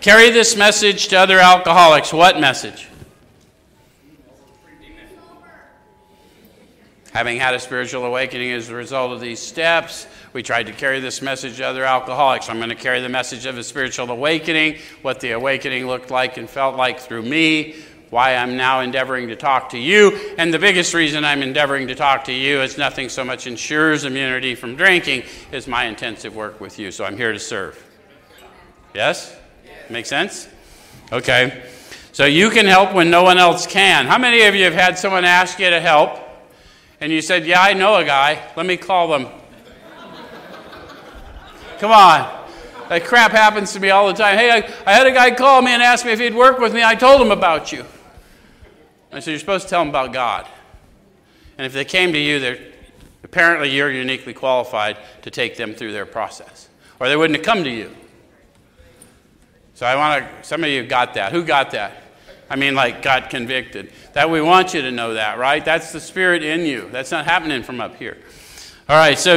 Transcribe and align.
Carry 0.00 0.30
this 0.30 0.54
message 0.54 1.08
to 1.08 1.16
other 1.16 1.40
alcoholics. 1.40 2.12
What 2.12 2.38
message? 2.38 2.86
Having 7.12 7.40
had 7.40 7.54
a 7.56 7.58
spiritual 7.58 8.04
awakening 8.04 8.52
as 8.52 8.68
a 8.68 8.76
result 8.76 9.10
of 9.10 9.20
these 9.20 9.40
steps, 9.40 10.06
we 10.32 10.44
tried 10.44 10.66
to 10.66 10.72
carry 10.72 11.00
this 11.00 11.20
message 11.20 11.56
to 11.56 11.64
other 11.64 11.84
alcoholics. 11.84 12.48
I'm 12.48 12.58
going 12.58 12.68
to 12.68 12.76
carry 12.76 13.00
the 13.00 13.08
message 13.08 13.44
of 13.44 13.58
a 13.58 13.64
spiritual 13.64 14.08
awakening, 14.08 14.76
what 15.02 15.18
the 15.18 15.32
awakening 15.32 15.88
looked 15.88 16.12
like 16.12 16.36
and 16.36 16.48
felt 16.48 16.76
like 16.76 17.00
through 17.00 17.22
me, 17.22 17.74
why 18.10 18.36
I'm 18.36 18.56
now 18.56 18.78
endeavoring 18.78 19.26
to 19.28 19.36
talk 19.36 19.70
to 19.70 19.78
you. 19.78 20.16
And 20.38 20.54
the 20.54 20.60
biggest 20.60 20.94
reason 20.94 21.24
I'm 21.24 21.42
endeavoring 21.42 21.88
to 21.88 21.96
talk 21.96 22.22
to 22.26 22.32
you 22.32 22.62
is 22.62 22.78
nothing 22.78 23.08
so 23.08 23.24
much 23.24 23.48
ensures 23.48 24.04
immunity 24.04 24.54
from 24.54 24.76
drinking 24.76 25.24
as 25.50 25.66
my 25.66 25.86
intensive 25.86 26.36
work 26.36 26.60
with 26.60 26.78
you. 26.78 26.92
So 26.92 27.04
I'm 27.04 27.16
here 27.16 27.32
to 27.32 27.40
serve. 27.40 27.84
Yes? 28.94 29.34
Make 29.90 30.06
sense? 30.06 30.48
Okay. 31.12 31.64
So 32.12 32.24
you 32.24 32.50
can 32.50 32.66
help 32.66 32.94
when 32.94 33.10
no 33.10 33.22
one 33.22 33.38
else 33.38 33.66
can. 33.66 34.06
How 34.06 34.18
many 34.18 34.42
of 34.42 34.54
you 34.54 34.64
have 34.64 34.74
had 34.74 34.98
someone 34.98 35.24
ask 35.24 35.58
you 35.58 35.70
to 35.70 35.80
help? 35.80 36.18
And 37.00 37.12
you 37.12 37.22
said, 37.22 37.46
Yeah, 37.46 37.60
I 37.60 37.74
know 37.74 37.96
a 37.96 38.04
guy. 38.04 38.42
Let 38.56 38.66
me 38.66 38.76
call 38.76 39.08
them. 39.08 39.28
Come 41.78 41.92
on. 41.92 42.46
That 42.88 43.04
crap 43.04 43.30
happens 43.30 43.72
to 43.74 43.80
me 43.80 43.90
all 43.90 44.08
the 44.08 44.14
time. 44.14 44.36
Hey, 44.36 44.50
I, 44.50 44.56
I, 44.86 44.94
had 44.94 45.06
a 45.06 45.12
guy 45.12 45.30
call 45.30 45.62
me 45.62 45.72
and 45.72 45.82
ask 45.82 46.04
me 46.04 46.12
if 46.12 46.18
he'd 46.18 46.34
work 46.34 46.58
with 46.58 46.74
me. 46.74 46.82
I 46.82 46.94
told 46.94 47.20
him 47.20 47.30
about 47.30 47.70
you. 47.70 47.84
I 49.12 49.20
said, 49.20 49.32
You're 49.32 49.40
supposed 49.40 49.64
to 49.64 49.70
tell 49.70 49.82
them 49.82 49.90
about 49.90 50.12
God. 50.12 50.46
And 51.56 51.66
if 51.66 51.72
they 51.72 51.84
came 51.84 52.12
to 52.12 52.18
you, 52.18 52.40
they're, 52.40 52.58
apparently 53.22 53.70
you're 53.70 53.90
uniquely 53.90 54.34
qualified 54.34 54.96
to 55.22 55.30
take 55.30 55.56
them 55.56 55.74
through 55.74 55.92
their 55.92 56.06
process. 56.06 56.68
Or 56.98 57.08
they 57.08 57.16
wouldn't 57.16 57.36
have 57.36 57.46
come 57.46 57.62
to 57.64 57.70
you. 57.70 57.94
So 59.78 59.86
I 59.86 59.94
want 59.94 60.24
to, 60.24 60.44
some 60.44 60.64
of 60.64 60.70
you 60.70 60.84
got 60.84 61.14
that. 61.14 61.30
Who 61.30 61.44
got 61.44 61.70
that? 61.70 62.02
I 62.50 62.56
mean, 62.56 62.74
like, 62.74 63.00
got 63.00 63.30
convicted. 63.30 63.92
That 64.12 64.28
we 64.28 64.40
want 64.40 64.74
you 64.74 64.82
to 64.82 64.90
know 64.90 65.14
that, 65.14 65.38
right? 65.38 65.64
That's 65.64 65.92
the 65.92 66.00
spirit 66.00 66.42
in 66.42 66.62
you. 66.62 66.88
That's 66.90 67.12
not 67.12 67.26
happening 67.26 67.62
from 67.62 67.80
up 67.80 67.94
here. 67.94 68.18
All 68.88 68.96
right, 68.96 69.16
so 69.16 69.36